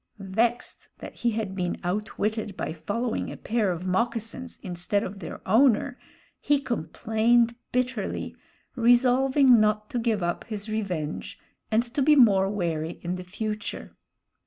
Vexed 0.33 0.89
that 0.97 1.17
he 1.17 1.29
had 1.29 1.53
been 1.55 1.79
outwitted 1.83 2.57
by 2.57 2.73
following 2.73 3.31
a 3.31 3.37
pair 3.37 3.69
of 3.71 3.85
moccasins 3.85 4.57
instead 4.63 5.03
of 5.03 5.19
their 5.19 5.47
owner, 5.47 5.99
he 6.39 6.59
complained 6.59 7.53
bitterly, 7.71 8.35
resolving 8.75 9.59
not 9.59 9.91
to 9.91 9.99
give 9.99 10.23
up 10.23 10.43
his 10.45 10.67
revenge 10.67 11.37
and 11.69 11.83
to 11.83 12.01
be 12.01 12.15
more 12.15 12.49
wary 12.49 12.99
in 13.03 13.15
the 13.15 13.23
future. 13.23 13.95